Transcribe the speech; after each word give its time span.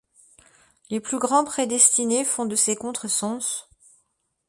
Les 0.89 0.99
plus 0.99 1.19
grands 1.19 1.45
prédestinés 1.45 2.25
font 2.25 2.47
de 2.47 2.55
ces 2.55 2.75
contre-sens. 2.75 3.69